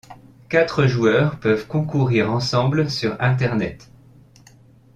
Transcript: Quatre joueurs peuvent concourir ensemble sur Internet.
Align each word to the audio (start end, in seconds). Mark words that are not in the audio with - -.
Quatre 0.49 0.87
joueurs 0.87 1.39
peuvent 1.39 1.67
concourir 1.67 2.31
ensemble 2.31 2.89
sur 2.89 3.15
Internet. 3.21 3.87